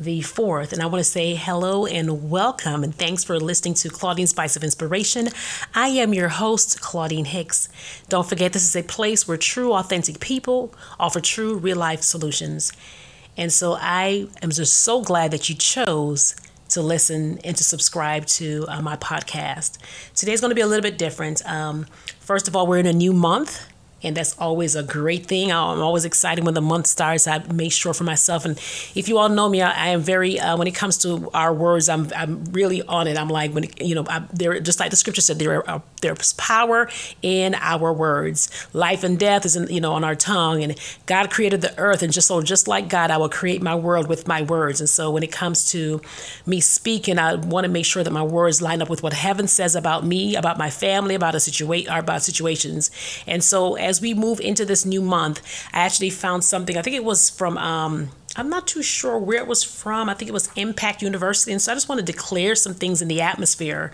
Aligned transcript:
the 0.00 0.20
4th. 0.20 0.72
And 0.72 0.82
I 0.82 0.86
want 0.86 1.00
to 1.00 1.10
say 1.10 1.34
hello 1.34 1.86
and 1.86 2.30
welcome 2.30 2.82
and 2.82 2.94
thanks 2.94 3.22
for 3.22 3.38
listening 3.38 3.74
to 3.74 3.90
Claudine 3.90 4.26
Spice 4.26 4.56
of 4.56 4.64
Inspiration. 4.64 5.28
I 5.74 5.88
am 5.88 6.14
your 6.14 6.28
host, 6.28 6.80
Claudine 6.80 7.26
Hicks. 7.26 7.68
Don't 8.08 8.26
forget, 8.26 8.52
this 8.52 8.64
is 8.64 8.74
a 8.74 8.82
place 8.82 9.28
where 9.28 9.36
true, 9.36 9.74
authentic 9.74 10.18
people 10.18 10.74
offer 10.98 11.20
true, 11.20 11.56
real 11.56 11.76
life 11.76 12.02
solutions. 12.02 12.72
And 13.36 13.52
so 13.52 13.76
I 13.78 14.28
am 14.42 14.50
just 14.50 14.74
so 14.76 15.02
glad 15.02 15.30
that 15.32 15.48
you 15.48 15.54
chose 15.54 16.34
to 16.70 16.80
listen 16.80 17.38
and 17.44 17.56
to 17.56 17.64
subscribe 17.64 18.26
to 18.26 18.64
uh, 18.68 18.80
my 18.80 18.96
podcast. 18.96 19.78
Today's 20.14 20.40
going 20.40 20.50
to 20.50 20.54
be 20.54 20.60
a 20.60 20.66
little 20.66 20.82
bit 20.82 20.98
different. 20.98 21.44
Um, 21.46 21.86
first 22.20 22.48
of 22.48 22.56
all, 22.56 22.66
we're 22.66 22.78
in 22.78 22.86
a 22.86 22.92
new 22.92 23.12
month 23.12 23.66
and 24.02 24.16
that's 24.16 24.36
always 24.38 24.74
a 24.76 24.82
great 24.82 25.26
thing. 25.26 25.52
I'm 25.52 25.80
always 25.80 26.04
excited 26.04 26.44
when 26.44 26.54
the 26.54 26.60
month 26.60 26.86
starts. 26.86 27.26
I 27.26 27.38
make 27.52 27.72
sure 27.72 27.92
for 27.92 28.04
myself, 28.04 28.44
and 28.44 28.56
if 28.94 29.08
you 29.08 29.18
all 29.18 29.28
know 29.28 29.48
me, 29.48 29.62
I, 29.62 29.70
I 29.70 29.88
am 29.88 30.00
very 30.00 30.38
uh, 30.38 30.56
when 30.56 30.66
it 30.68 30.74
comes 30.74 30.98
to 30.98 31.30
our 31.34 31.52
words, 31.52 31.88
I'm 31.88 32.10
I'm 32.14 32.44
really 32.46 32.82
on 32.82 33.06
it. 33.06 33.16
I'm 33.16 33.28
like 33.28 33.52
when 33.52 33.66
you 33.80 33.94
know, 33.94 34.04
I, 34.08 34.24
there 34.32 34.58
just 34.60 34.80
like 34.80 34.90
the 34.90 34.96
scripture 34.96 35.20
said, 35.20 35.38
there 35.38 35.68
are, 35.68 35.82
there's 36.02 36.32
power 36.34 36.88
in 37.22 37.54
our 37.56 37.92
words. 37.92 38.68
Life 38.72 39.04
and 39.04 39.18
death 39.18 39.44
is 39.44 39.56
in, 39.56 39.68
you 39.68 39.80
know 39.80 39.92
on 39.92 40.04
our 40.04 40.14
tongue, 40.14 40.62
and 40.62 40.78
God 41.06 41.30
created 41.30 41.60
the 41.60 41.76
earth, 41.78 42.02
and 42.02 42.12
just 42.12 42.28
so 42.28 42.40
just 42.42 42.68
like 42.68 42.88
God, 42.88 43.10
I 43.10 43.16
will 43.16 43.28
create 43.28 43.62
my 43.62 43.74
world 43.74 44.08
with 44.08 44.26
my 44.28 44.42
words. 44.42 44.80
And 44.80 44.88
so 44.88 45.10
when 45.10 45.22
it 45.22 45.32
comes 45.32 45.70
to 45.72 46.00
me 46.46 46.60
speaking, 46.60 47.18
I 47.18 47.34
want 47.34 47.64
to 47.64 47.70
make 47.70 47.84
sure 47.84 48.04
that 48.04 48.12
my 48.12 48.22
words 48.22 48.62
line 48.62 48.82
up 48.82 48.88
with 48.88 49.02
what 49.02 49.12
heaven 49.12 49.48
says 49.48 49.74
about 49.74 50.06
me, 50.06 50.36
about 50.36 50.58
my 50.58 50.70
family, 50.70 51.14
about 51.14 51.34
a 51.34 51.40
situation, 51.40 51.92
about 51.92 52.22
situations. 52.22 52.90
And 53.26 53.42
so 53.42 53.74
as 53.74 53.89
we 53.98 54.12
move 54.12 54.40
into 54.40 54.66
this 54.66 54.84
new 54.84 55.00
month, 55.00 55.40
I 55.72 55.80
actually 55.80 56.10
found 56.10 56.44
something. 56.44 56.76
I 56.76 56.82
think 56.82 56.96
it 56.96 57.04
was 57.04 57.30
from. 57.30 57.56
Um, 57.56 58.10
I'm 58.36 58.48
not 58.48 58.66
too 58.66 58.82
sure 58.82 59.18
where 59.18 59.38
it 59.38 59.46
was 59.46 59.62
from. 59.62 60.08
I 60.08 60.14
think 60.14 60.28
it 60.28 60.32
was 60.32 60.50
Impact 60.56 61.02
University. 61.02 61.52
And 61.52 61.60
so 61.60 61.72
I 61.72 61.74
just 61.74 61.88
want 61.88 61.98
to 61.98 62.04
declare 62.04 62.54
some 62.54 62.74
things 62.74 63.02
in 63.02 63.08
the 63.08 63.20
atmosphere 63.20 63.92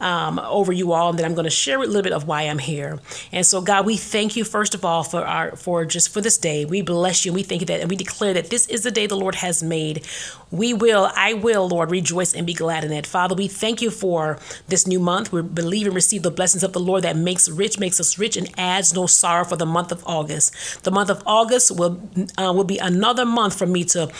um, 0.00 0.38
over 0.38 0.72
you 0.72 0.92
all, 0.92 1.10
and 1.10 1.18
then 1.18 1.24
I'm 1.24 1.34
going 1.34 1.44
to 1.44 1.50
share 1.50 1.78
a 1.78 1.86
little 1.86 2.02
bit 2.02 2.12
of 2.12 2.26
why 2.26 2.42
I'm 2.42 2.58
here. 2.58 2.98
And 3.32 3.44
so, 3.46 3.60
God, 3.60 3.86
we 3.86 3.96
thank 3.96 4.36
you 4.36 4.44
first 4.44 4.74
of 4.74 4.84
all 4.84 5.02
for 5.02 5.24
our 5.24 5.56
for 5.56 5.84
just 5.84 6.12
for 6.12 6.20
this 6.20 6.36
day. 6.36 6.64
We 6.64 6.82
bless 6.82 7.24
you. 7.24 7.30
And 7.30 7.36
we 7.36 7.42
thank 7.42 7.60
you 7.62 7.66
that, 7.66 7.80
and 7.80 7.90
we 7.90 7.96
declare 7.96 8.34
that 8.34 8.50
this 8.50 8.68
is 8.68 8.82
the 8.82 8.90
day 8.90 9.06
the 9.06 9.16
Lord 9.16 9.36
has 9.36 9.62
made. 9.62 10.06
We 10.50 10.74
will, 10.74 11.10
I 11.16 11.34
will, 11.34 11.68
Lord, 11.68 11.90
rejoice 11.90 12.34
and 12.34 12.46
be 12.46 12.54
glad 12.54 12.84
in 12.84 12.92
it. 12.92 13.06
Father, 13.06 13.34
we 13.34 13.48
thank 13.48 13.82
you 13.82 13.90
for 13.90 14.38
this 14.68 14.86
new 14.86 15.00
month. 15.00 15.32
We 15.32 15.42
believe 15.42 15.86
and 15.86 15.94
receive 15.94 16.22
the 16.22 16.30
blessings 16.30 16.62
of 16.62 16.72
the 16.72 16.80
Lord 16.80 17.02
that 17.02 17.16
makes 17.16 17.48
rich, 17.48 17.78
makes 17.78 17.98
us 17.98 18.18
rich, 18.18 18.36
and 18.36 18.48
adds 18.56 18.94
no 18.94 19.06
sorrow 19.06 19.44
for 19.44 19.56
the 19.56 19.66
month 19.66 19.90
of 19.90 20.04
August. 20.06 20.84
The 20.84 20.90
month 20.90 21.10
of 21.10 21.22
August 21.26 21.76
will 21.76 22.00
uh, 22.38 22.52
will 22.54 22.64
be 22.64 22.78
another 22.78 23.24
month 23.24 23.56
for 23.64 23.70
me 23.70 23.84
to, 23.84 24.10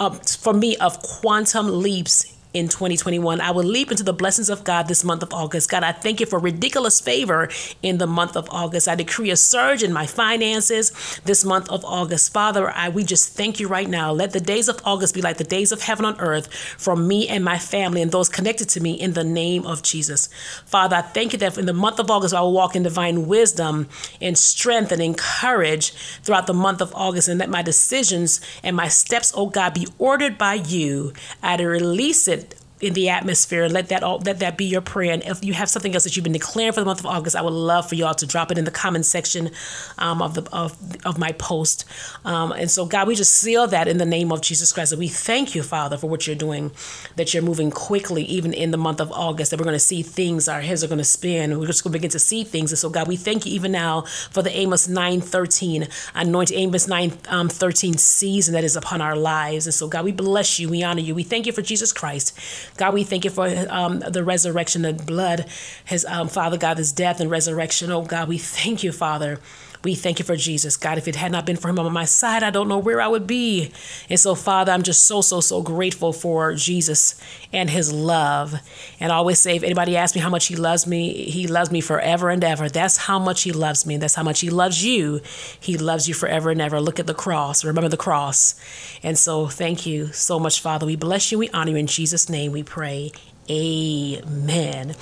uh, 0.00 0.10
for 0.10 0.54
me 0.54 0.76
of 0.78 1.00
quantum 1.02 1.82
leaps 1.82 2.33
in 2.54 2.68
2021. 2.68 3.40
I 3.40 3.50
will 3.50 3.64
leap 3.64 3.90
into 3.90 4.04
the 4.04 4.12
blessings 4.12 4.48
of 4.48 4.62
God 4.62 4.86
this 4.86 5.04
month 5.04 5.22
of 5.24 5.32
August. 5.32 5.68
God, 5.68 5.82
I 5.82 5.90
thank 5.90 6.20
you 6.20 6.26
for 6.26 6.38
ridiculous 6.38 7.00
favor 7.00 7.48
in 7.82 7.98
the 7.98 8.06
month 8.06 8.36
of 8.36 8.48
August. 8.50 8.86
I 8.88 8.94
decree 8.94 9.30
a 9.30 9.36
surge 9.36 9.82
in 9.82 9.92
my 9.92 10.06
finances 10.06 10.92
this 11.24 11.44
month 11.44 11.68
of 11.68 11.84
August. 11.84 12.32
Father, 12.32 12.70
I 12.70 12.88
we 12.88 13.02
just 13.02 13.36
thank 13.36 13.58
you 13.58 13.66
right 13.66 13.88
now. 13.88 14.12
Let 14.12 14.32
the 14.32 14.40
days 14.40 14.68
of 14.68 14.80
August 14.84 15.14
be 15.14 15.20
like 15.20 15.36
the 15.36 15.44
days 15.44 15.72
of 15.72 15.82
heaven 15.82 16.04
on 16.04 16.18
earth 16.20 16.54
for 16.54 16.94
me 16.94 17.28
and 17.28 17.44
my 17.44 17.58
family 17.58 18.00
and 18.00 18.12
those 18.12 18.28
connected 18.28 18.68
to 18.70 18.80
me 18.80 18.92
in 18.92 19.14
the 19.14 19.24
name 19.24 19.66
of 19.66 19.82
Jesus. 19.82 20.28
Father, 20.64 20.96
I 20.96 21.02
thank 21.02 21.32
you 21.32 21.38
that 21.40 21.58
in 21.58 21.66
the 21.66 21.72
month 21.72 21.98
of 21.98 22.10
August 22.10 22.34
I 22.34 22.40
will 22.40 22.52
walk 22.52 22.76
in 22.76 22.84
divine 22.84 23.26
wisdom 23.26 23.88
and 24.20 24.38
strength 24.38 24.92
and 24.92 25.02
encourage 25.02 25.90
throughout 26.22 26.46
the 26.46 26.54
month 26.54 26.80
of 26.80 26.94
August 26.94 27.26
and 27.26 27.40
let 27.40 27.50
my 27.50 27.62
decisions 27.62 28.40
and 28.62 28.76
my 28.76 28.86
steps, 28.86 29.32
oh 29.34 29.46
God, 29.46 29.74
be 29.74 29.88
ordered 29.98 30.38
by 30.38 30.54
you. 30.54 31.12
I 31.42 31.60
release 31.60 32.28
it 32.28 32.43
in 32.84 32.94
the 32.94 33.08
atmosphere. 33.08 33.68
Let 33.68 33.88
that 33.88 34.02
all 34.02 34.18
let 34.18 34.38
that 34.40 34.56
be 34.56 34.64
your 34.64 34.80
prayer. 34.80 35.12
And 35.12 35.22
if 35.24 35.44
you 35.44 35.54
have 35.54 35.68
something 35.68 35.94
else 35.94 36.04
that 36.04 36.16
you've 36.16 36.24
been 36.24 36.32
declaring 36.32 36.72
for 36.72 36.80
the 36.80 36.86
month 36.86 37.00
of 37.00 37.06
August, 37.06 37.34
I 37.36 37.42
would 37.42 37.52
love 37.52 37.88
for 37.88 37.94
y'all 37.94 38.14
to 38.14 38.26
drop 38.26 38.50
it 38.50 38.58
in 38.58 38.64
the 38.64 38.70
comment 38.70 39.06
section 39.06 39.50
um, 39.98 40.22
of 40.22 40.34
the 40.34 40.48
of, 40.52 40.76
of 41.04 41.18
my 41.18 41.32
post. 41.32 41.84
Um, 42.24 42.52
and 42.52 42.70
so, 42.70 42.86
God, 42.86 43.08
we 43.08 43.14
just 43.14 43.34
seal 43.34 43.66
that 43.68 43.88
in 43.88 43.98
the 43.98 44.06
name 44.06 44.30
of 44.30 44.40
Jesus 44.40 44.72
Christ. 44.72 44.92
And 44.92 44.98
we 44.98 45.08
thank 45.08 45.54
you, 45.54 45.62
Father, 45.62 45.96
for 45.96 46.08
what 46.08 46.26
you're 46.26 46.36
doing. 46.36 46.72
That 47.16 47.32
you're 47.32 47.42
moving 47.42 47.70
quickly, 47.70 48.22
even 48.24 48.52
in 48.52 48.70
the 48.70 48.76
month 48.76 49.00
of 49.00 49.10
August. 49.12 49.50
That 49.50 49.60
we're 49.60 49.64
going 49.64 49.74
to 49.74 49.78
see 49.80 50.02
things. 50.02 50.48
Our 50.48 50.60
heads 50.60 50.84
are 50.84 50.88
going 50.88 50.98
to 50.98 51.04
spin. 51.04 51.58
We're 51.58 51.66
just 51.66 51.82
going 51.82 51.92
to 51.92 51.98
begin 51.98 52.10
to 52.10 52.18
see 52.18 52.44
things. 52.44 52.70
And 52.72 52.78
so, 52.78 52.90
God, 52.90 53.08
we 53.08 53.16
thank 53.16 53.46
you 53.46 53.52
even 53.52 53.72
now 53.72 54.02
for 54.30 54.42
the 54.42 54.54
Amos 54.56 54.88
nine 54.88 55.20
thirteen 55.20 55.88
anoint 56.14 56.52
Amos 56.52 56.86
nine 56.88 57.12
um, 57.28 57.48
thirteen 57.48 57.96
season 57.98 58.54
that 58.54 58.64
is 58.64 58.76
upon 58.76 59.00
our 59.00 59.16
lives. 59.16 59.66
And 59.66 59.74
so, 59.74 59.88
God, 59.88 60.04
we 60.04 60.12
bless 60.12 60.58
you. 60.58 60.68
We 60.68 60.82
honor 60.82 61.00
you. 61.00 61.14
We 61.14 61.22
thank 61.22 61.46
you 61.46 61.52
for 61.52 61.62
Jesus 61.62 61.92
Christ. 61.92 62.38
God, 62.76 62.94
we 62.94 63.04
thank 63.04 63.24
you 63.24 63.30
for 63.30 63.46
um, 63.68 64.00
the 64.00 64.24
resurrection, 64.24 64.82
the 64.82 64.92
blood, 64.92 65.46
his 65.84 66.04
um, 66.04 66.28
Father 66.28 66.56
God, 66.56 66.78
his 66.78 66.92
death 66.92 67.20
and 67.20 67.30
resurrection. 67.30 67.92
Oh 67.92 68.02
God, 68.02 68.28
we 68.28 68.38
thank 68.38 68.82
you, 68.82 68.92
Father. 68.92 69.38
We 69.84 69.94
thank 69.94 70.18
you 70.18 70.24
for 70.24 70.34
Jesus. 70.34 70.78
God, 70.78 70.96
if 70.96 71.06
it 71.06 71.14
had 71.14 71.30
not 71.30 71.44
been 71.44 71.56
for 71.56 71.68
him 71.68 71.78
on 71.78 71.92
my 71.92 72.06
side, 72.06 72.42
I 72.42 72.50
don't 72.50 72.68
know 72.68 72.78
where 72.78 73.02
I 73.02 73.06
would 73.06 73.26
be. 73.26 73.70
And 74.08 74.18
so, 74.18 74.34
Father, 74.34 74.72
I'm 74.72 74.82
just 74.82 75.06
so, 75.06 75.20
so, 75.20 75.40
so 75.40 75.60
grateful 75.60 76.14
for 76.14 76.54
Jesus 76.54 77.20
and 77.52 77.68
his 77.68 77.92
love. 77.92 78.54
And 78.98 79.12
I 79.12 79.16
always 79.16 79.38
say, 79.38 79.56
if 79.56 79.62
anybody 79.62 79.96
asks 79.96 80.14
me 80.14 80.22
how 80.22 80.30
much 80.30 80.46
he 80.46 80.56
loves 80.56 80.86
me, 80.86 81.24
he 81.24 81.46
loves 81.46 81.70
me 81.70 81.82
forever 81.82 82.30
and 82.30 82.42
ever. 82.42 82.70
That's 82.70 82.96
how 82.96 83.18
much 83.18 83.42
he 83.42 83.52
loves 83.52 83.84
me. 83.84 83.98
That's 83.98 84.14
how 84.14 84.22
much 84.22 84.40
he 84.40 84.48
loves 84.48 84.82
you. 84.82 85.20
He 85.60 85.76
loves 85.76 86.08
you 86.08 86.14
forever 86.14 86.50
and 86.50 86.62
ever. 86.62 86.80
Look 86.80 86.98
at 86.98 87.06
the 87.06 87.14
cross. 87.14 87.62
Remember 87.62 87.90
the 87.90 87.96
cross. 87.98 88.54
And 89.02 89.18
so, 89.18 89.46
thank 89.48 89.84
you 89.84 90.12
so 90.12 90.40
much, 90.40 90.60
Father. 90.60 90.86
We 90.86 90.96
bless 90.96 91.30
you. 91.30 91.38
We 91.38 91.50
honor 91.50 91.72
you. 91.72 91.76
In 91.76 91.86
Jesus' 91.86 92.30
name 92.30 92.52
we 92.52 92.62
pray. 92.62 93.12
Amen. 93.50 94.94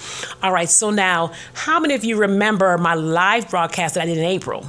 All 0.42 0.52
right, 0.52 0.68
so 0.68 0.90
now, 0.90 1.32
how 1.54 1.78
many 1.78 1.94
of 1.94 2.04
you 2.04 2.16
remember 2.16 2.76
my 2.78 2.94
live 2.94 3.48
broadcast 3.50 3.94
that 3.94 4.02
I 4.02 4.06
did 4.06 4.18
in 4.18 4.24
April? 4.24 4.66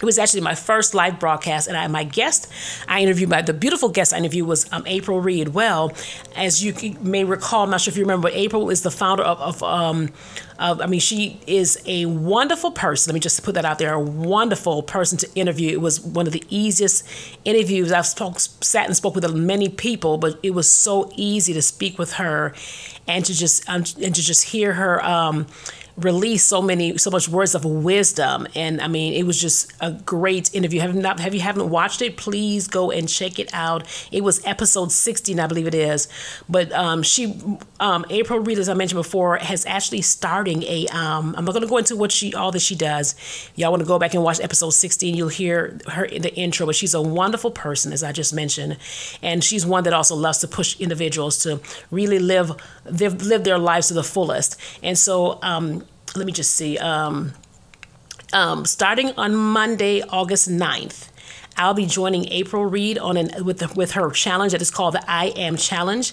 It 0.00 0.04
was 0.04 0.18
actually 0.18 0.40
my 0.40 0.54
first 0.54 0.94
live 0.94 1.20
broadcast, 1.20 1.68
and 1.68 1.76
I, 1.76 1.86
my 1.86 2.04
guest 2.04 2.50
I 2.88 3.00
interviewed, 3.00 3.28
my, 3.28 3.42
the 3.42 3.52
beautiful 3.52 3.90
guest 3.90 4.14
I 4.14 4.18
interviewed 4.18 4.48
was 4.48 4.70
um, 4.72 4.82
April 4.86 5.20
Reed. 5.20 5.48
Well, 5.48 5.92
as 6.36 6.64
you 6.64 6.74
may 7.02 7.24
recall, 7.24 7.64
I'm 7.64 7.70
not 7.70 7.82
sure 7.82 7.92
if 7.92 7.98
you 7.98 8.04
remember, 8.04 8.28
but 8.28 8.36
April 8.36 8.70
is 8.70 8.82
the 8.82 8.90
founder 8.90 9.22
of, 9.22 9.40
of, 9.40 9.62
um, 9.62 10.10
of, 10.58 10.80
I 10.80 10.86
mean, 10.86 11.00
she 11.00 11.40
is 11.46 11.82
a 11.86 12.06
wonderful 12.06 12.70
person. 12.70 13.10
Let 13.10 13.14
me 13.14 13.20
just 13.20 13.42
put 13.42 13.54
that 13.54 13.64
out 13.64 13.78
there, 13.78 13.92
a 13.92 14.00
wonderful 14.00 14.82
person 14.82 15.18
to 15.18 15.28
interview. 15.34 15.70
It 15.70 15.80
was 15.80 16.00
one 16.00 16.26
of 16.26 16.32
the 16.32 16.44
easiest 16.48 17.06
interviews. 17.44 17.92
I've 17.92 18.06
spoke, 18.06 18.40
sat 18.40 18.86
and 18.86 18.96
spoke 18.96 19.14
with 19.14 19.30
many 19.34 19.68
people, 19.68 20.16
but 20.16 20.38
it 20.42 20.50
was 20.50 20.70
so 20.70 21.12
easy 21.14 21.52
to 21.52 21.62
speak 21.62 21.98
with 21.98 22.14
her 22.14 22.54
and 23.06 23.24
to 23.24 23.34
just 23.34 23.68
um, 23.68 23.84
and 24.02 24.14
to 24.14 24.22
just 24.22 24.44
hear 24.44 24.74
her. 24.74 25.04
Um, 25.04 25.46
released 25.96 26.48
so 26.48 26.62
many 26.62 26.96
so 26.98 27.10
much 27.10 27.28
words 27.28 27.54
of 27.54 27.64
wisdom. 27.64 28.46
And 28.54 28.80
i 28.80 28.88
mean 28.88 29.12
it 29.14 29.24
was 29.24 29.40
just 29.40 29.72
a 29.80 29.92
great 29.92 30.52
interview. 30.54 30.80
Have 30.80 30.94
not 30.94 31.20
have 31.20 31.34
you 31.34 31.40
haven't 31.40 31.70
watched 31.70 32.02
it? 32.02 32.16
Please 32.16 32.68
go 32.68 32.90
and 32.90 33.08
check 33.08 33.38
it 33.38 33.50
out. 33.52 33.86
It 34.12 34.22
was 34.22 34.44
episode 34.46 34.92
16 34.92 35.38
i 35.38 35.46
believe 35.46 35.66
it 35.66 35.74
is. 35.74 36.08
But 36.48 36.72
um, 36.72 37.02
she 37.02 37.40
um, 37.78 38.04
april 38.10 38.40
reed 38.40 38.58
as 38.58 38.68
i 38.68 38.74
mentioned 38.74 38.98
before 38.98 39.36
has 39.36 39.66
actually 39.66 40.02
starting 40.02 40.62
a 40.64 40.86
um, 40.88 41.34
i'm 41.36 41.44
not 41.44 41.52
going 41.52 41.62
to 41.62 41.68
go 41.68 41.78
into 41.78 41.96
what 41.96 42.12
she 42.12 42.34
all 42.34 42.52
that 42.52 42.60
she 42.60 42.74
does. 42.74 43.14
Y'all 43.56 43.70
want 43.70 43.80
to 43.82 43.86
go 43.86 43.98
back 43.98 44.14
and 44.14 44.22
watch 44.22 44.40
episode 44.40 44.70
16 44.70 45.14
you'll 45.14 45.28
hear 45.28 45.78
her 45.88 46.04
in 46.04 46.22
the 46.22 46.34
intro 46.34 46.66
but 46.66 46.74
she's 46.74 46.94
a 46.94 47.02
wonderful 47.02 47.50
person 47.50 47.92
as 47.92 48.02
i 48.02 48.12
just 48.12 48.34
mentioned. 48.34 48.76
And 49.22 49.42
she's 49.42 49.66
one 49.66 49.84
that 49.84 49.92
also 49.92 50.14
loves 50.14 50.38
to 50.38 50.48
push 50.48 50.78
individuals 50.80 51.38
to 51.40 51.60
really 51.90 52.18
live 52.18 52.52
live, 52.84 53.22
live 53.22 53.44
their 53.44 53.58
lives 53.58 53.88
to 53.88 53.94
the 53.94 54.04
fullest. 54.04 54.56
And 54.82 54.96
so 54.96 55.38
um, 55.42 55.84
let 56.16 56.26
me 56.26 56.32
just 56.32 56.54
see. 56.54 56.78
Um, 56.78 57.32
um, 58.32 58.64
starting 58.64 59.10
on 59.16 59.34
Monday, 59.34 60.02
August 60.02 60.48
9th, 60.48 61.08
I'll 61.56 61.74
be 61.74 61.86
joining 61.86 62.26
April 62.28 62.64
Reed 62.64 62.96
on 62.98 63.16
an, 63.16 63.44
with 63.44 63.58
the, 63.58 63.72
with 63.74 63.92
her 63.92 64.10
challenge 64.10 64.52
that 64.52 64.62
is 64.62 64.70
called 64.70 64.94
the 64.94 65.10
I 65.10 65.26
Am 65.36 65.56
Challenge, 65.56 66.12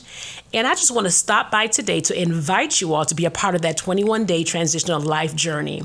and 0.54 0.68
I 0.68 0.72
just 0.72 0.92
want 0.92 1.06
to 1.06 1.12
stop 1.12 1.51
by 1.51 1.68
today 1.68 2.01
to 2.01 2.19
invite 2.19 2.81
you 2.81 2.94
all 2.94 3.06
to 3.06 3.16
be 3.16 3.25
a 3.25 3.31
part 3.31 3.56
of 3.56 3.62
that 3.62 3.77
21 3.77 4.25
day 4.25 4.44
transitional 4.44 5.00
life 5.00 5.36
journey. 5.36 5.83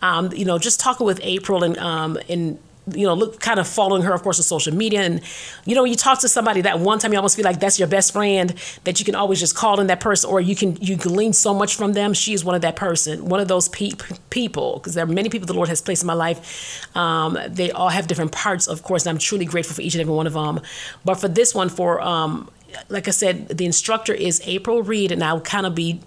Um, 0.00 0.32
you 0.32 0.44
know, 0.44 0.58
just 0.58 0.80
talking 0.80 1.06
with 1.06 1.20
April 1.22 1.64
and 1.64 1.76
um, 1.78 2.18
and 2.28 2.58
you 2.92 3.06
know, 3.06 3.14
look, 3.14 3.40
kind 3.40 3.58
of 3.58 3.66
following 3.66 4.02
her, 4.02 4.12
of 4.12 4.22
course, 4.22 4.38
on 4.38 4.42
social 4.42 4.74
media. 4.74 5.00
And, 5.00 5.20
you 5.64 5.74
know, 5.74 5.82
when 5.82 5.90
you 5.90 5.96
talk 5.96 6.20
to 6.20 6.28
somebody 6.28 6.60
that 6.62 6.80
one 6.80 6.98
time 6.98 7.12
you 7.12 7.18
almost 7.18 7.36
feel 7.36 7.44
like 7.44 7.60
that's 7.60 7.78
your 7.78 7.88
best 7.88 8.12
friend, 8.12 8.54
that 8.84 8.98
you 8.98 9.04
can 9.04 9.14
always 9.14 9.40
just 9.40 9.56
call 9.56 9.80
in 9.80 9.86
that 9.86 10.00
person, 10.00 10.30
or 10.30 10.40
you 10.40 10.54
can, 10.54 10.76
you 10.76 10.96
glean 10.96 11.32
so 11.32 11.54
much 11.54 11.76
from 11.76 11.94
them. 11.94 12.12
She 12.12 12.34
is 12.34 12.44
one 12.44 12.54
of 12.54 12.62
that 12.62 12.76
person, 12.76 13.24
one 13.26 13.40
of 13.40 13.48
those 13.48 13.68
pe- 13.70 13.92
people, 14.30 14.74
because 14.74 14.94
there 14.94 15.04
are 15.04 15.08
many 15.08 15.30
people 15.30 15.46
the 15.46 15.54
Lord 15.54 15.68
has 15.68 15.80
placed 15.80 16.02
in 16.02 16.06
my 16.06 16.14
life. 16.14 16.86
Um, 16.96 17.38
they 17.48 17.70
all 17.70 17.88
have 17.88 18.06
different 18.06 18.32
parts, 18.32 18.66
of 18.66 18.82
course, 18.82 19.06
and 19.06 19.14
I'm 19.14 19.18
truly 19.18 19.46
grateful 19.46 19.74
for 19.74 19.82
each 19.82 19.94
and 19.94 20.02
every 20.02 20.14
one 20.14 20.26
of 20.26 20.34
them. 20.34 20.60
But 21.04 21.14
for 21.14 21.28
this 21.28 21.54
one, 21.54 21.68
for, 21.70 22.00
um, 22.02 22.50
like 22.88 23.08
I 23.08 23.12
said, 23.12 23.48
the 23.48 23.64
instructor 23.64 24.12
is 24.12 24.42
April 24.44 24.82
Reed, 24.82 25.10
and 25.12 25.22
I'll 25.22 25.40
kind 25.40 25.64
of 25.64 25.74
be 25.74 26.00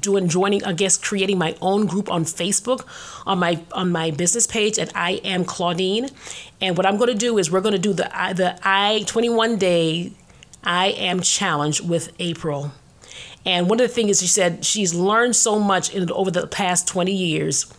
doing 0.00 0.28
joining 0.28 0.64
I 0.64 0.72
guess 0.72 0.96
creating 0.96 1.38
my 1.38 1.56
own 1.60 1.86
group 1.86 2.10
on 2.10 2.24
Facebook 2.24 2.86
on 3.26 3.38
my 3.38 3.62
on 3.72 3.92
my 3.92 4.10
business 4.10 4.46
page 4.46 4.78
at 4.78 4.94
I 4.96 5.12
am 5.24 5.44
Claudine. 5.44 6.08
And 6.60 6.76
what 6.76 6.86
I'm 6.86 6.96
going 6.96 7.12
to 7.12 7.18
do 7.18 7.38
is 7.38 7.50
we're 7.50 7.60
going 7.60 7.72
to 7.72 7.78
do 7.78 7.92
the 7.92 8.04
the 8.34 8.58
I 8.62 9.04
21 9.06 9.56
day 9.56 10.12
I 10.62 10.88
am 10.88 11.20
challenge 11.20 11.80
with 11.80 12.12
April. 12.18 12.72
And 13.46 13.70
one 13.70 13.80
of 13.80 13.88
the 13.88 13.94
things 13.94 14.20
she 14.20 14.26
said 14.26 14.64
she's 14.64 14.94
learned 14.94 15.34
so 15.34 15.58
much 15.58 15.94
in 15.94 16.10
over 16.10 16.30
the 16.30 16.46
past 16.46 16.86
20 16.88 17.12
years 17.12 17.72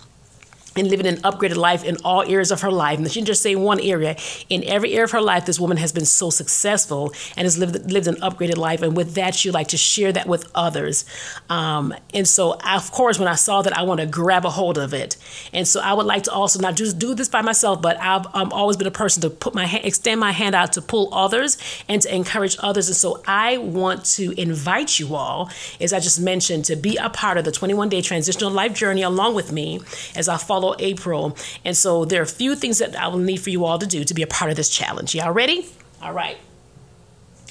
and 0.76 0.90
living 0.90 1.06
an 1.06 1.18
upgraded 1.18 1.58
life 1.58 1.84
in 1.84 1.98
all 2.04 2.22
areas 2.24 2.52
of 2.52 2.62
her 2.62 2.72
life. 2.72 2.98
And 2.98 3.08
she 3.10 3.20
didn't 3.20 3.28
just 3.28 3.42
say 3.42 3.56
one 3.56 3.80
area. 3.80 4.16
In 4.50 4.64
every 4.64 4.94
area 4.94 5.04
of 5.04 5.12
her 5.12 5.22
life, 5.22 5.46
this 5.46 5.60
woman 5.60 5.78
has 5.78 5.92
been 5.92 6.06
so 6.06 6.30
successful 6.30 7.14
and 7.36 7.46
has 7.46 7.58
lived 7.58 7.92
lived 7.92 8.08
an 8.08 8.16
upgraded 8.16 8.58
life. 8.58 8.82
And 8.82 8.96
with 8.96 9.16
that, 9.16 9.36
she'd 9.36 9.52
like 9.52 9.68
to 9.70 9.78
share 9.78 10.12
that 10.14 10.28
with 10.28 10.50
others. 10.56 11.06
Um, 11.50 11.94
and 12.14 12.28
so, 12.28 12.58
of 12.66 12.92
course, 12.92 13.20
when 13.20 13.28
I 13.28 13.36
saw 13.36 13.62
that, 13.62 13.78
I 13.78 13.84
want 13.84 14.00
to 14.00 14.06
grab 14.06 14.46
a 14.46 14.50
hold 14.50 14.78
of 14.78 14.94
it. 14.94 15.18
And 15.54 15.68
so, 15.68 15.82
I 15.82 15.94
would 15.94 16.06
like 16.06 16.24
to 16.24 16.32
also 16.32 16.60
not 16.60 16.76
just 16.76 16.98
do 16.98 17.14
this 17.14 17.28
by 17.28 17.42
myself, 17.42 17.82
but 17.82 18.00
I've 18.00 18.26
um, 18.34 18.52
always 18.54 18.78
been 18.78 18.88
a 18.88 18.92
person 18.92 19.22
to 19.22 19.30
put 19.30 19.54
my 19.54 19.66
hand, 19.66 19.86
extend 19.86 20.20
my 20.20 20.32
hand 20.32 20.56
out 20.56 20.74
to 20.74 20.82
pull 20.82 21.14
others 21.14 21.58
and 21.90 22.02
to 22.02 22.16
encourage 22.16 22.56
others. 22.60 22.88
And 22.88 22.96
so, 22.96 23.22
I 23.28 23.58
want 23.58 24.06
to 24.06 24.32
invite 24.40 25.00
you 25.00 25.16
all, 25.16 25.50
as 25.80 25.92
I 25.92 26.00
just 26.00 26.20
mentioned, 26.20 26.66
to 26.66 26.76
be 26.76 26.96
a 26.98 27.10
part 27.10 27.38
of 27.38 27.46
the 27.46 27.52
21 27.52 27.90
day 27.90 28.02
transitional 28.02 28.52
life 28.52 28.74
journey 28.74 29.02
along 29.02 29.36
with 29.36 29.52
me 29.52 29.82
as 30.16 30.30
I 30.30 30.38
follow 30.38 30.61
follow 30.62 30.76
April. 30.80 31.36
And 31.66 31.76
so 31.76 32.06
there 32.06 32.22
are 32.22 32.24
a 32.24 32.28
few 32.28 32.56
things 32.56 32.78
that 32.80 32.96
I 32.96 33.08
will 33.08 33.18
need 33.18 33.38
for 33.38 33.50
you 33.50 33.66
all 33.66 33.80
to 33.80 33.88
do 33.88 34.04
to 34.04 34.14
be 34.14 34.22
a 34.22 34.28
part 34.28 34.52
of 34.52 34.58
this 34.58 34.70
challenge. 34.70 35.16
Y'all 35.16 35.32
ready? 35.32 35.68
All 36.02 36.14
right. 36.14 36.38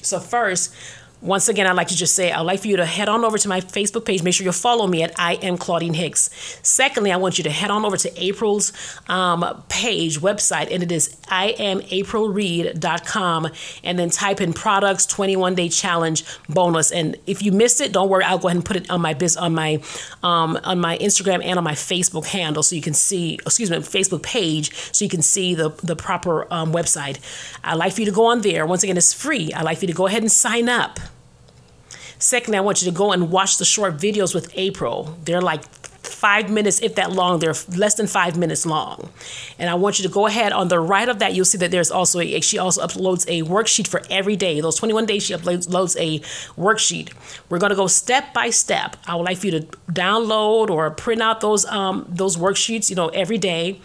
So, 0.02 0.18
first, 0.18 0.74
once 1.22 1.48
again, 1.50 1.66
I'd 1.66 1.76
like 1.76 1.88
to 1.88 1.96
just 1.96 2.14
say 2.14 2.32
I'd 2.32 2.40
like 2.40 2.60
for 2.60 2.68
you 2.68 2.78
to 2.78 2.86
head 2.86 3.06
on 3.08 3.24
over 3.24 3.36
to 3.36 3.48
my 3.48 3.60
Facebook 3.60 4.06
page. 4.06 4.22
Make 4.22 4.32
sure 4.32 4.44
you 4.44 4.52
follow 4.52 4.86
me 4.86 5.02
at 5.02 5.12
I 5.18 5.34
am 5.34 5.58
Claudine 5.58 5.92
Hicks. 5.92 6.30
Secondly, 6.62 7.12
I 7.12 7.16
want 7.16 7.36
you 7.36 7.44
to 7.44 7.50
head 7.50 7.70
on 7.70 7.84
over 7.84 7.98
to 7.98 8.22
April's 8.22 8.72
um, 9.08 9.62
page, 9.68 10.20
website, 10.20 10.72
and 10.72 10.82
it 10.82 10.90
is 10.90 11.14
iamaprilreed.com, 11.26 13.48
and 13.84 13.98
then 13.98 14.08
type 14.08 14.40
in 14.40 14.54
products 14.54 15.04
21 15.06 15.54
day 15.54 15.68
challenge 15.68 16.24
bonus. 16.48 16.90
And 16.90 17.16
if 17.26 17.42
you 17.42 17.52
missed 17.52 17.82
it, 17.82 17.92
don't 17.92 18.08
worry, 18.08 18.24
I'll 18.24 18.38
go 18.38 18.48
ahead 18.48 18.56
and 18.56 18.64
put 18.64 18.76
it 18.76 18.90
on 18.90 19.02
my 19.02 19.12
biz 19.12 19.36
on 19.36 19.54
my 19.54 19.82
um, 20.22 20.58
on 20.64 20.80
my 20.80 20.96
Instagram 20.98 21.44
and 21.44 21.58
on 21.58 21.64
my 21.64 21.74
Facebook 21.74 22.24
handle 22.24 22.62
so 22.62 22.74
you 22.74 22.82
can 22.82 22.94
see, 22.94 23.34
excuse 23.34 23.70
me, 23.70 23.76
Facebook 23.78 24.22
page 24.22 24.74
so 24.94 25.04
you 25.04 25.10
can 25.10 25.20
see 25.20 25.54
the 25.54 25.68
the 25.82 25.96
proper 25.96 26.50
um, 26.50 26.72
website. 26.72 27.18
I'd 27.62 27.74
like 27.74 27.92
for 27.92 28.00
you 28.00 28.06
to 28.06 28.12
go 28.12 28.24
on 28.26 28.40
there. 28.40 28.64
Once 28.64 28.82
again, 28.82 28.96
it's 28.96 29.12
free. 29.12 29.52
I'd 29.52 29.64
like 29.64 29.76
for 29.76 29.84
you 29.84 29.88
to 29.88 29.94
go 29.94 30.06
ahead 30.06 30.22
and 30.22 30.32
sign 30.32 30.70
up. 30.70 30.98
Secondly, 32.20 32.58
I 32.58 32.60
want 32.60 32.82
you 32.82 32.90
to 32.90 32.96
go 32.96 33.12
and 33.12 33.30
watch 33.30 33.56
the 33.56 33.64
short 33.64 33.96
videos 33.96 34.34
with 34.34 34.52
April. 34.54 35.16
They're 35.24 35.40
like 35.40 35.64
five 36.02 36.50
minutes, 36.50 36.82
if 36.82 36.96
that 36.96 37.12
long. 37.12 37.38
They're 37.38 37.54
less 37.74 37.94
than 37.94 38.06
five 38.06 38.36
minutes 38.36 38.66
long. 38.66 39.10
And 39.58 39.70
I 39.70 39.74
want 39.74 39.98
you 39.98 40.02
to 40.06 40.12
go 40.12 40.26
ahead 40.26 40.52
on 40.52 40.68
the 40.68 40.78
right 40.78 41.08
of 41.08 41.18
that. 41.20 41.34
You'll 41.34 41.46
see 41.46 41.56
that 41.58 41.70
there's 41.70 41.90
also 41.90 42.20
a, 42.20 42.40
she 42.42 42.58
also 42.58 42.86
uploads 42.86 43.24
a 43.26 43.42
worksheet 43.48 43.88
for 43.88 44.02
every 44.10 44.36
day. 44.36 44.60
Those 44.60 44.76
21 44.76 45.06
days, 45.06 45.22
she 45.24 45.34
uploads 45.34 45.96
a 45.98 46.20
worksheet. 46.60 47.12
We're 47.48 47.58
going 47.58 47.70
to 47.70 47.76
go 47.76 47.86
step 47.86 48.34
by 48.34 48.50
step. 48.50 48.96
I 49.06 49.16
would 49.16 49.24
like 49.24 49.38
for 49.38 49.46
you 49.46 49.60
to 49.60 49.66
download 49.90 50.68
or 50.68 50.90
print 50.90 51.22
out 51.22 51.40
those 51.40 51.64
um, 51.66 52.04
those 52.06 52.36
worksheets, 52.36 52.90
you 52.90 52.96
know, 52.96 53.08
every 53.08 53.38
day 53.38 53.80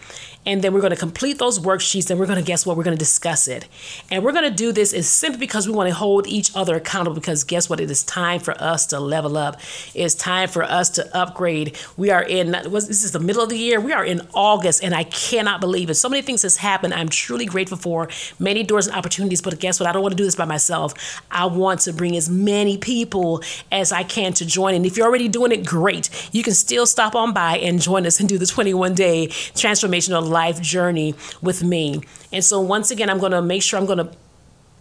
and 0.46 0.62
then 0.62 0.72
we're 0.72 0.80
going 0.80 0.90
to 0.90 0.96
complete 0.96 1.38
those 1.38 1.58
worksheets 1.58 2.10
and 2.10 2.18
we're 2.18 2.26
going 2.26 2.38
to 2.38 2.44
guess 2.44 2.64
what 2.64 2.76
we're 2.76 2.84
going 2.84 2.96
to 2.96 2.98
discuss 2.98 3.48
it. 3.48 3.68
And 4.10 4.24
we're 4.24 4.32
going 4.32 4.48
to 4.48 4.56
do 4.56 4.72
this 4.72 4.92
is 4.92 5.08
simply 5.08 5.38
because 5.38 5.66
we 5.66 5.74
want 5.74 5.88
to 5.88 5.94
hold 5.94 6.26
each 6.26 6.50
other 6.54 6.76
accountable 6.76 7.14
because 7.14 7.44
guess 7.44 7.68
what 7.68 7.80
it 7.80 7.90
is 7.90 8.02
time 8.04 8.40
for 8.40 8.60
us 8.62 8.86
to 8.86 9.00
level 9.00 9.36
up. 9.36 9.60
It's 9.94 10.14
time 10.14 10.48
for 10.48 10.62
us 10.62 10.90
to 10.90 11.16
upgrade. 11.16 11.76
We 11.96 12.10
are 12.10 12.22
in 12.22 12.52
this 12.52 13.04
is 13.04 13.12
the 13.12 13.20
middle 13.20 13.42
of 13.42 13.50
the 13.50 13.58
year. 13.58 13.80
We 13.80 13.92
are 13.92 14.04
in 14.04 14.26
august 14.34 14.82
and 14.82 14.94
i 14.94 15.04
cannot 15.04 15.60
believe 15.60 15.90
it. 15.90 15.94
So 15.94 16.08
many 16.08 16.22
things 16.22 16.42
has 16.42 16.56
happened 16.56 16.94
i'm 16.94 17.08
truly 17.08 17.46
grateful 17.46 17.78
for. 17.78 18.08
Many 18.38 18.62
doors 18.62 18.86
and 18.86 18.96
opportunities 18.96 19.42
but 19.42 19.58
guess 19.58 19.80
what 19.80 19.88
i 19.88 19.92
don't 19.92 20.02
want 20.02 20.12
to 20.12 20.16
do 20.16 20.24
this 20.24 20.36
by 20.36 20.44
myself. 20.44 21.20
I 21.30 21.46
want 21.46 21.80
to 21.80 21.92
bring 21.92 22.16
as 22.16 22.28
many 22.28 22.78
people 22.78 23.42
as 23.72 23.92
i 23.92 24.02
can 24.02 24.32
to 24.34 24.46
join. 24.46 24.74
And 24.74 24.86
if 24.86 24.96
you're 24.96 25.06
already 25.06 25.28
doing 25.28 25.52
it 25.52 25.66
great. 25.66 26.08
You 26.32 26.42
can 26.42 26.54
still 26.54 26.86
stop 26.86 27.14
on 27.14 27.32
by 27.32 27.58
and 27.58 27.80
join 27.80 28.06
us 28.06 28.20
and 28.20 28.28
do 28.28 28.38
the 28.38 28.46
21 28.46 28.94
day 28.94 29.28
transformational 29.28 30.35
life 30.36 30.60
journey 30.60 31.14
with 31.40 31.62
me. 31.62 31.84
And 32.32 32.44
so, 32.44 32.60
once 32.60 32.90
again, 32.90 33.08
I'm 33.10 33.20
going 33.24 33.36
to 33.40 33.42
make 33.42 33.62
sure 33.62 33.78
I'm 33.80 33.86
going 33.92 34.02
to 34.06 34.10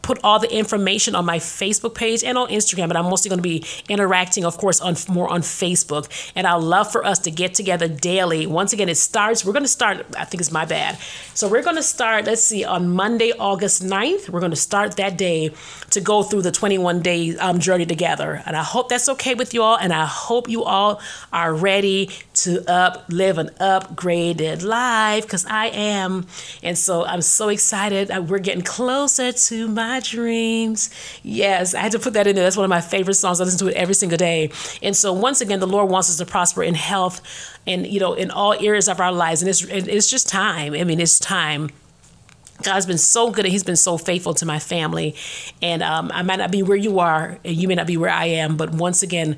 put 0.05 0.19
all 0.23 0.37
the 0.37 0.53
information 0.55 1.15
on 1.15 1.25
my 1.25 1.39
Facebook 1.39 1.95
page 1.95 2.23
and 2.23 2.37
on 2.37 2.47
Instagram, 2.49 2.87
but 2.87 2.95
I'm 2.95 3.05
mostly 3.05 3.29
going 3.29 3.39
to 3.39 3.49
be 3.49 3.65
interacting, 3.89 4.45
of 4.45 4.55
course, 4.55 4.79
on 4.79 4.95
more 5.09 5.27
on 5.27 5.41
Facebook. 5.41 6.07
And 6.35 6.45
I 6.45 6.53
love 6.53 6.91
for 6.91 7.03
us 7.03 7.17
to 7.19 7.31
get 7.31 7.55
together 7.55 7.87
daily. 7.87 8.45
Once 8.45 8.71
again, 8.71 8.87
it 8.87 8.97
starts, 8.97 9.43
we're 9.43 9.53
going 9.53 9.63
to 9.63 9.67
start, 9.67 10.05
I 10.15 10.25
think 10.25 10.41
it's 10.41 10.51
my 10.51 10.63
bad. 10.63 10.99
So 11.33 11.49
we're 11.49 11.63
going 11.63 11.75
to 11.77 11.83
start, 11.83 12.25
let's 12.25 12.43
see, 12.43 12.63
on 12.63 12.87
Monday, 12.87 13.31
August 13.39 13.83
9th, 13.83 14.29
we're 14.29 14.41
going 14.41 14.51
to 14.51 14.55
start 14.55 14.95
that 14.97 15.17
day 15.17 15.51
to 15.89 16.01
go 16.01 16.21
through 16.21 16.43
the 16.43 16.51
21 16.51 17.01
day 17.01 17.35
um, 17.37 17.57
journey 17.57 17.87
together. 17.87 18.43
And 18.45 18.55
I 18.55 18.61
hope 18.61 18.89
that's 18.89 19.09
okay 19.09 19.33
with 19.33 19.55
you 19.55 19.63
all. 19.63 19.77
And 19.77 19.91
I 19.91 20.05
hope 20.05 20.47
you 20.47 20.63
all 20.63 21.01
are 21.33 21.51
ready 21.51 22.11
to 22.45 22.63
up 22.69 23.05
live 23.09 23.39
an 23.39 23.49
upgraded 23.59 24.63
life 24.63 25.23
because 25.23 25.47
I 25.47 25.67
am. 25.67 26.27
And 26.61 26.77
so 26.77 27.05
I'm 27.05 27.23
so 27.23 27.49
excited. 27.49 28.11
We're 28.29 28.37
getting 28.37 28.63
closer 28.63 29.31
to 29.31 29.67
my 29.67 29.94
my 29.95 30.01
dreams. 30.01 30.89
Yes, 31.23 31.73
I 31.73 31.79
had 31.79 31.93
to 31.93 31.99
put 31.99 32.13
that 32.13 32.27
in 32.27 32.35
there. 32.35 32.43
That's 32.43 32.57
one 32.57 32.65
of 32.65 32.69
my 32.69 32.81
favorite 32.81 33.15
songs. 33.15 33.39
I 33.39 33.45
listen 33.45 33.59
to 33.65 33.71
it 33.73 33.77
every 33.77 33.93
single 33.93 34.17
day. 34.17 34.51
And 34.83 34.95
so 34.95 35.13
once 35.13 35.41
again, 35.41 35.59
the 35.59 35.67
Lord 35.67 35.89
wants 35.89 36.09
us 36.09 36.17
to 36.17 36.25
prosper 36.25 36.63
in 36.63 36.75
health 36.75 37.21
and 37.65 37.87
you 37.87 37.99
know 37.99 38.13
in 38.13 38.29
all 38.29 38.53
areas 38.53 38.87
of 38.87 38.99
our 38.99 39.11
lives. 39.11 39.41
And 39.41 39.49
it's 39.49 39.63
it's 39.63 40.09
just 40.09 40.27
time. 40.27 40.73
I 40.73 40.83
mean, 40.83 40.99
it's 40.99 41.19
time. 41.19 41.69
God's 42.63 42.85
been 42.85 42.97
so 42.97 43.31
good 43.31 43.45
and 43.45 43.51
He's 43.51 43.63
been 43.63 43.75
so 43.75 43.97
faithful 43.97 44.33
to 44.35 44.45
my 44.45 44.59
family. 44.59 45.15
And 45.61 45.81
um, 45.81 46.11
I 46.13 46.21
might 46.23 46.37
not 46.37 46.51
be 46.51 46.63
where 46.63 46.77
you 46.77 46.99
are, 46.99 47.37
and 47.43 47.55
you 47.55 47.67
may 47.67 47.75
not 47.75 47.87
be 47.87 47.97
where 47.97 48.09
I 48.09 48.25
am, 48.25 48.57
but 48.57 48.71
once 48.71 49.03
again, 49.03 49.37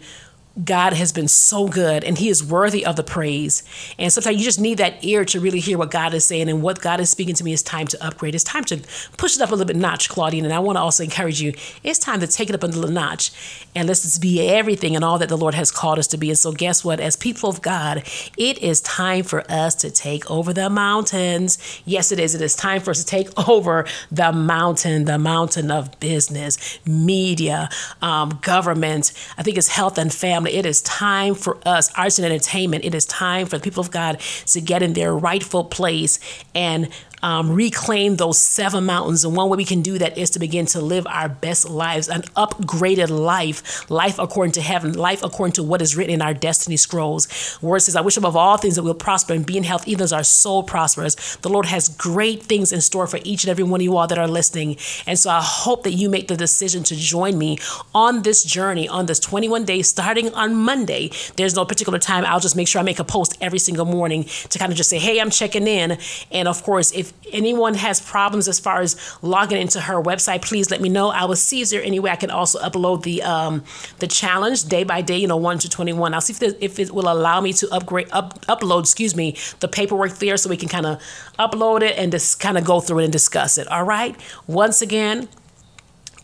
God 0.63 0.93
has 0.93 1.11
been 1.11 1.27
so 1.27 1.67
good 1.67 2.03
and 2.03 2.17
He 2.17 2.29
is 2.29 2.43
worthy 2.43 2.85
of 2.85 2.95
the 2.95 3.03
praise. 3.03 3.63
And 3.99 4.11
sometimes 4.11 4.37
you 4.37 4.43
just 4.43 4.59
need 4.59 4.77
that 4.79 5.03
ear 5.03 5.23
to 5.25 5.39
really 5.39 5.59
hear 5.59 5.77
what 5.77 5.91
God 5.91 6.13
is 6.13 6.25
saying. 6.25 6.49
And 6.49 6.61
what 6.61 6.81
God 6.81 6.99
is 6.99 7.09
speaking 7.09 7.35
to 7.35 7.43
me 7.43 7.53
is 7.53 7.61
time 7.61 7.87
to 7.87 8.05
upgrade. 8.05 8.35
It's 8.35 8.43
time 8.43 8.63
to 8.65 8.81
push 9.17 9.35
it 9.35 9.41
up 9.41 9.49
a 9.49 9.51
little 9.51 9.67
bit 9.67 9.75
notch, 9.75 10.09
Claudine. 10.09 10.45
And 10.45 10.53
I 10.53 10.59
want 10.59 10.77
to 10.77 10.81
also 10.81 11.03
encourage 11.03 11.41
you 11.41 11.53
it's 11.83 11.99
time 11.99 12.19
to 12.21 12.27
take 12.27 12.49
it 12.49 12.55
up 12.55 12.63
a 12.63 12.67
little 12.67 12.89
notch 12.89 13.31
and 13.75 13.87
let's 13.87 14.01
just 14.01 14.21
be 14.21 14.47
everything 14.49 14.95
and 14.95 15.03
all 15.05 15.19
that 15.19 15.29
the 15.29 15.37
Lord 15.37 15.53
has 15.53 15.71
called 15.71 15.99
us 15.99 16.07
to 16.07 16.17
be. 16.17 16.29
And 16.29 16.39
so, 16.39 16.51
guess 16.51 16.83
what? 16.83 16.99
As 16.99 17.15
people 17.15 17.49
of 17.49 17.61
God, 17.61 18.03
it 18.37 18.57
is 18.59 18.81
time 18.81 19.23
for 19.23 19.49
us 19.51 19.75
to 19.75 19.91
take 19.91 20.29
over 20.31 20.53
the 20.53 20.69
mountains. 20.69 21.81
Yes, 21.85 22.11
it 22.11 22.19
is. 22.19 22.33
It 22.33 22.41
is 22.41 22.55
time 22.55 22.81
for 22.81 22.91
us 22.91 22.99
to 22.99 23.05
take 23.05 23.29
over 23.49 23.85
the 24.11 24.31
mountain, 24.31 25.05
the 25.05 25.19
mountain 25.19 25.69
of 25.69 25.99
business, 25.99 26.79
media, 26.85 27.69
um, 28.01 28.39
government. 28.41 29.13
I 29.37 29.43
think 29.43 29.57
it's 29.57 29.67
health 29.67 29.97
and 29.97 30.11
family 30.11 30.46
family, 30.47 30.59
it 30.59 30.65
is 30.65 30.81
time 30.81 31.35
for 31.35 31.57
us, 31.65 31.91
arts 31.95 32.19
and 32.19 32.25
entertainment, 32.25 32.85
it 32.85 32.95
is 32.95 33.05
time 33.05 33.45
for 33.47 33.57
the 33.57 33.63
people 33.63 33.81
of 33.81 33.91
God 33.91 34.19
to 34.47 34.61
get 34.61 34.81
in 34.81 34.93
their 34.93 35.15
rightful 35.15 35.63
place 35.65 36.19
and 36.55 36.89
um, 37.27 37.51
reclaim 37.51 38.15
those 38.15 38.37
seven 38.37 38.85
mountains. 38.85 39.25
And 39.25 39.35
one 39.35 39.49
way 39.49 39.57
we 39.57 39.65
can 39.65 39.81
do 39.81 39.97
that 39.97 40.17
is 40.17 40.29
to 40.31 40.39
begin 40.39 40.65
to 40.67 40.79
live 40.81 41.05
our 41.07 41.27
best 41.27 41.69
lives, 41.69 42.07
an 42.07 42.21
upgraded 42.37 43.09
life, 43.09 43.89
life 43.89 44.17
according 44.17 44.53
to 44.53 44.61
heaven, 44.61 44.93
life 44.93 45.23
according 45.23 45.53
to 45.53 45.63
what 45.63 45.81
is 45.81 45.97
written 45.97 46.13
in 46.13 46.21
our 46.21 46.33
destiny 46.33 46.77
scrolls. 46.77 47.27
Word 47.61 47.79
says, 47.79 47.95
I 47.95 48.01
wish 48.01 48.15
above 48.15 48.37
all 48.37 48.57
things 48.57 48.75
that 48.75 48.83
we'll 48.83 48.93
prosper 48.93 49.33
and 49.33 49.45
be 49.45 49.57
in 49.57 49.63
health, 49.63 49.87
even 49.89 50.03
as 50.03 50.13
our 50.13 50.23
soul 50.23 50.63
prospers. 50.63 51.37
The 51.41 51.49
Lord 51.49 51.65
has 51.65 51.89
great 51.89 52.43
things 52.43 52.71
in 52.71 52.81
store 52.81 53.07
for 53.07 53.19
each 53.23 53.43
and 53.43 53.51
every 53.51 53.65
one 53.65 53.81
of 53.81 53.83
you 53.83 53.97
all 53.97 54.07
that 54.07 54.17
are 54.17 54.27
listening. 54.27 54.77
And 55.05 55.19
so 55.19 55.29
I 55.29 55.41
hope 55.41 55.83
that 55.83 55.93
you 55.93 56.09
make 56.09 56.29
the 56.29 56.37
decision 56.37 56.83
to 56.83 56.95
join 56.95 57.37
me 57.37 57.57
on 57.93 58.21
this 58.21 58.45
journey, 58.45 58.87
on 58.87 59.05
this 59.05 59.19
21 59.19 59.65
days, 59.65 59.89
starting 59.89 60.33
on 60.33 60.55
Monday. 60.55 61.11
There's 61.35 61.55
no 61.55 61.65
particular 61.65 61.99
time. 61.99 62.23
I'll 62.23 62.39
just 62.39 62.55
make 62.55 62.69
sure 62.69 62.79
I 62.79 62.83
make 62.83 62.99
a 62.99 63.03
post 63.03 63.37
every 63.41 63.59
single 63.59 63.85
morning 63.85 64.23
to 64.49 64.59
kind 64.59 64.71
of 64.71 64.77
just 64.77 64.89
say, 64.89 64.97
hey, 64.97 65.19
I'm 65.19 65.29
checking 65.29 65.67
in. 65.67 65.97
And 66.31 66.47
of 66.47 66.63
course, 66.63 66.93
if 66.93 67.07
if 67.07 67.16
anyone 67.31 67.73
has 67.73 67.99
problems 67.99 68.47
as 68.47 68.59
far 68.59 68.81
as 68.81 68.95
logging 69.21 69.61
into 69.61 69.81
her 69.81 70.01
website, 70.01 70.41
please 70.41 70.71
let 70.71 70.81
me 70.81 70.89
know. 70.89 71.09
I 71.09 71.25
will 71.25 71.35
see 71.35 71.61
is 71.61 71.69
there 71.69 71.83
any 71.83 71.99
way 71.99 72.09
I 72.11 72.15
can 72.15 72.31
also 72.31 72.59
upload 72.59 73.03
the 73.03 73.21
um, 73.23 73.63
the 73.99 74.07
challenge 74.07 74.63
day 74.63 74.83
by 74.83 75.01
day, 75.01 75.17
you 75.17 75.27
know, 75.27 75.37
one 75.37 75.59
to 75.59 75.69
twenty 75.69 75.93
one. 75.93 76.13
I'll 76.13 76.21
see 76.21 76.33
if, 76.45 76.55
if 76.61 76.79
it 76.79 76.91
will 76.91 77.09
allow 77.09 77.41
me 77.41 77.53
to 77.53 77.69
upgrade 77.71 78.09
up 78.11 78.45
upload, 78.45 78.81
excuse 78.81 79.15
me, 79.15 79.35
the 79.59 79.67
paperwork 79.67 80.13
there, 80.13 80.37
so 80.37 80.49
we 80.49 80.57
can 80.57 80.69
kind 80.69 80.85
of 80.85 81.01
upload 81.37 81.81
it 81.81 81.97
and 81.97 82.11
just 82.11 82.39
kind 82.39 82.57
of 82.57 82.65
go 82.65 82.79
through 82.79 82.99
it 82.99 83.03
and 83.05 83.13
discuss 83.13 83.57
it. 83.57 83.67
All 83.67 83.83
right. 83.83 84.15
Once 84.47 84.81
again, 84.81 85.27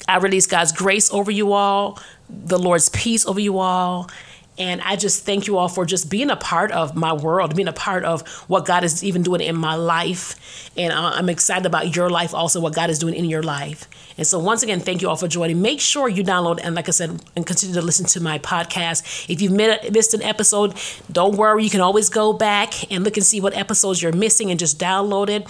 I 0.07 0.17
release 0.17 0.47
God's 0.47 0.71
grace 0.71 1.11
over 1.13 1.31
you 1.31 1.53
all, 1.53 1.99
the 2.29 2.59
Lord's 2.59 2.89
peace 2.89 3.25
over 3.25 3.39
you 3.39 3.59
all 3.59 4.09
And 4.57 4.81
I 4.81 4.95
just 4.95 5.25
thank 5.25 5.47
you 5.47 5.57
all 5.57 5.67
for 5.67 5.85
just 5.85 6.09
being 6.09 6.29
a 6.29 6.35
part 6.35 6.71
of 6.71 6.95
my 6.95 7.13
world, 7.13 7.55
being 7.55 7.67
a 7.67 7.73
part 7.73 8.03
of 8.03 8.27
what 8.47 8.65
God 8.65 8.83
is 8.83 9.03
even 9.03 9.23
doing 9.23 9.41
in 9.41 9.55
my 9.55 9.75
life. 9.75 10.71
And 10.77 10.93
uh, 10.93 11.13
I'm 11.15 11.29
excited 11.29 11.65
about 11.65 11.95
your 11.95 12.09
life 12.09 12.33
also, 12.33 12.59
what 12.59 12.75
God 12.75 12.89
is 12.89 12.99
doing 12.99 13.15
in 13.15 13.25
your 13.25 13.41
life. 13.41 13.87
And 14.17 14.27
so, 14.27 14.37
once 14.37 14.61
again, 14.61 14.79
thank 14.79 15.01
you 15.01 15.09
all 15.09 15.15
for 15.15 15.27
joining. 15.27 15.61
Make 15.61 15.81
sure 15.81 16.07
you 16.07 16.23
download 16.23 16.59
and, 16.63 16.75
like 16.75 16.87
I 16.87 16.91
said, 16.91 17.19
and 17.35 17.45
continue 17.45 17.73
to 17.75 17.81
listen 17.81 18.05
to 18.07 18.19
my 18.19 18.37
podcast. 18.37 19.27
If 19.27 19.41
you've 19.41 19.51
missed 19.51 20.13
an 20.13 20.21
episode, 20.21 20.75
don't 21.11 21.35
worry. 21.35 21.63
You 21.63 21.69
can 21.71 21.81
always 21.81 22.09
go 22.09 22.33
back 22.33 22.91
and 22.91 23.03
look 23.03 23.17
and 23.17 23.25
see 23.25 23.41
what 23.41 23.55
episodes 23.57 24.03
you're 24.03 24.13
missing 24.13 24.51
and 24.51 24.59
just 24.59 24.79
download 24.79 25.29
it 25.29 25.47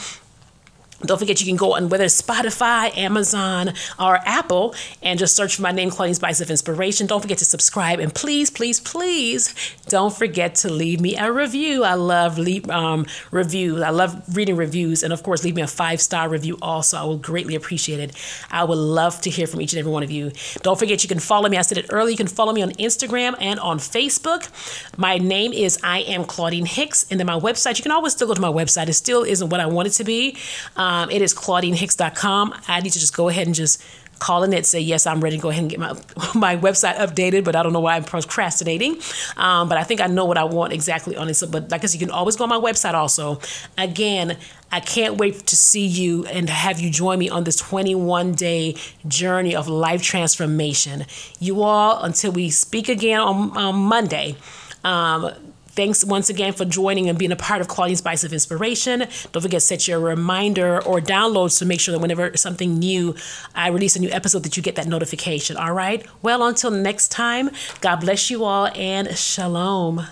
don't 1.05 1.17
forget 1.17 1.39
you 1.41 1.47
can 1.47 1.55
go 1.55 1.75
on 1.75 1.89
whether 1.89 2.05
it's 2.05 2.21
Spotify, 2.21 2.95
Amazon, 2.97 3.73
or 3.99 4.19
Apple 4.25 4.75
and 5.01 5.19
just 5.19 5.35
search 5.35 5.55
for 5.57 5.61
my 5.61 5.71
name, 5.71 5.89
Claudine 5.89 6.15
Spice 6.15 6.41
of 6.41 6.49
Inspiration. 6.49 7.07
Don't 7.07 7.21
forget 7.21 7.37
to 7.39 7.45
subscribe 7.45 7.99
and 7.99 8.13
please, 8.13 8.49
please, 8.49 8.79
please 8.79 9.53
don't 9.87 10.15
forget 10.15 10.55
to 10.55 10.71
leave 10.71 11.01
me 11.01 11.15
a 11.17 11.31
review. 11.31 11.83
I 11.83 11.95
love 11.95 12.37
leave, 12.37 12.69
um, 12.69 13.05
reviews. 13.31 13.81
I 13.81 13.89
love 13.89 14.21
reading 14.35 14.55
reviews. 14.55 15.03
And 15.03 15.11
of 15.11 15.23
course, 15.23 15.43
leave 15.43 15.55
me 15.55 15.61
a 15.61 15.67
five 15.67 16.01
star 16.01 16.29
review 16.29 16.57
also. 16.61 16.97
I 16.97 17.03
will 17.03 17.17
greatly 17.17 17.55
appreciate 17.55 17.99
it. 17.99 18.15
I 18.49 18.63
would 18.63 18.77
love 18.77 19.19
to 19.21 19.29
hear 19.29 19.47
from 19.47 19.61
each 19.61 19.73
and 19.73 19.79
every 19.79 19.91
one 19.91 20.03
of 20.03 20.11
you. 20.11 20.31
Don't 20.61 20.79
forget 20.79 21.03
you 21.03 21.09
can 21.09 21.19
follow 21.19 21.49
me. 21.49 21.57
I 21.57 21.61
said 21.63 21.77
it 21.77 21.87
earlier. 21.89 22.11
You 22.11 22.17
can 22.17 22.27
follow 22.27 22.53
me 22.53 22.61
on 22.61 22.71
Instagram 22.71 23.35
and 23.39 23.59
on 23.59 23.77
Facebook. 23.77 24.49
My 24.97 25.17
name 25.17 25.51
is 25.51 25.79
I 25.83 25.99
am 25.99 26.23
Claudine 26.23 26.65
Hicks. 26.65 27.05
And 27.11 27.19
then 27.19 27.27
my 27.27 27.39
website, 27.39 27.77
you 27.77 27.83
can 27.83 27.91
always 27.91 28.13
still 28.13 28.27
go 28.27 28.33
to 28.33 28.41
my 28.41 28.51
website. 28.51 28.87
It 28.87 28.93
still 28.93 29.23
isn't 29.23 29.49
what 29.49 29.59
I 29.59 29.65
want 29.65 29.87
it 29.87 29.91
to 29.91 30.03
be. 30.03 30.37
Um, 30.77 30.92
um, 30.93 31.09
it 31.09 31.23
is 31.23 31.33
claudinehicks.com. 31.33 32.53
I 32.67 32.79
need 32.81 32.91
to 32.91 32.99
just 32.99 33.15
go 33.15 33.27
ahead 33.27 33.47
and 33.47 33.55
just 33.55 33.83
call 34.19 34.43
in 34.43 34.53
it, 34.53 34.65
say, 34.65 34.79
yes, 34.79 35.07
I'm 35.07 35.21
ready 35.21 35.37
to 35.37 35.41
go 35.41 35.49
ahead 35.49 35.63
and 35.63 35.69
get 35.69 35.79
my, 35.79 35.93
my 36.35 36.55
website 36.55 36.95
updated, 36.95 37.43
but 37.43 37.55
I 37.55 37.63
don't 37.63 37.73
know 37.73 37.79
why 37.79 37.95
I'm 37.95 38.03
procrastinating. 38.03 38.97
Um, 39.35 39.67
but 39.67 39.79
I 39.79 39.83
think 39.83 40.01
I 40.01 40.07
know 40.07 40.25
what 40.25 40.37
I 40.37 40.43
want 40.43 40.71
exactly 40.71 41.15
on 41.15 41.29
it. 41.29 41.33
So, 41.33 41.47
but 41.47 41.73
I 41.73 41.79
said, 41.79 41.99
you 41.99 42.05
can 42.05 42.11
always 42.11 42.35
go 42.35 42.43
on 42.43 42.49
my 42.49 42.59
website 42.59 42.93
also. 42.93 43.39
Again, 43.75 44.37
I 44.71 44.79
can't 44.81 45.17
wait 45.17 45.47
to 45.47 45.55
see 45.55 45.85
you 45.85 46.25
and 46.27 46.47
have 46.47 46.79
you 46.79 46.91
join 46.91 47.17
me 47.17 47.27
on 47.27 47.43
this 47.43 47.57
21 47.57 48.33
day 48.33 48.75
journey 49.07 49.55
of 49.55 49.67
life 49.67 50.03
transformation. 50.03 51.05
You 51.39 51.63
all, 51.63 52.03
until 52.03 52.31
we 52.31 52.51
speak 52.51 52.87
again 52.87 53.19
on, 53.19 53.57
on 53.57 53.75
Monday, 53.75 54.35
um, 54.83 55.31
Thanks 55.75 56.05
once 56.05 56.29
again 56.29 56.53
for 56.53 56.65
joining 56.65 57.09
and 57.09 57.17
being 57.17 57.31
a 57.31 57.35
part 57.35 57.59
of 57.59 57.67
Claudine 57.67 57.95
Spice 57.95 58.23
of 58.23 58.31
Inspiration. 58.31 58.99
Don't 59.31 59.41
forget 59.41 59.51
to 59.51 59.59
set 59.59 59.87
your 59.87 59.99
reminder 59.99 60.79
or 60.83 60.99
downloads 60.99 61.57
to 61.57 61.65
make 61.65 61.79
sure 61.79 61.91
that 61.93 61.99
whenever 61.99 62.37
something 62.37 62.77
new, 62.77 63.15
I 63.55 63.69
release 63.69 63.95
a 63.95 63.99
new 63.99 64.11
episode, 64.11 64.43
that 64.43 64.55
you 64.55 64.61
get 64.61 64.75
that 64.75 64.85
notification. 64.85 65.57
All 65.57 65.73
right. 65.73 66.05
Well, 66.21 66.45
until 66.45 66.69
next 66.69 67.07
time, 67.07 67.49
God 67.81 68.01
bless 68.01 68.29
you 68.29 68.43
all 68.43 68.67
and 68.75 69.17
shalom. 69.17 70.05